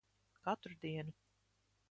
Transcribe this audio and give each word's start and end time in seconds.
Katru 0.43 0.77
dienu. 0.81 1.13